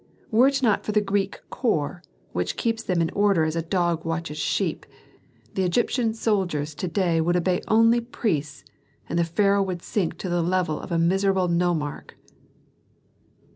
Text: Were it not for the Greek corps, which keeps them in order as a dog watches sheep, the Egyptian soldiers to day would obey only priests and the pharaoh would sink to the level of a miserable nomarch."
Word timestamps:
Were 0.31 0.47
it 0.47 0.63
not 0.63 0.83
for 0.83 0.93
the 0.93 0.99
Greek 0.99 1.41
corps, 1.51 2.01
which 2.31 2.57
keeps 2.57 2.81
them 2.81 3.03
in 3.03 3.11
order 3.11 3.43
as 3.43 3.55
a 3.55 3.61
dog 3.61 4.03
watches 4.03 4.39
sheep, 4.39 4.87
the 5.53 5.61
Egyptian 5.61 6.15
soldiers 6.15 6.73
to 6.73 6.87
day 6.87 7.21
would 7.21 7.37
obey 7.37 7.61
only 7.67 8.01
priests 8.01 8.63
and 9.07 9.19
the 9.19 9.23
pharaoh 9.23 9.61
would 9.61 9.83
sink 9.83 10.17
to 10.17 10.27
the 10.27 10.41
level 10.41 10.79
of 10.79 10.91
a 10.91 10.97
miserable 10.97 11.49
nomarch." 11.49 12.13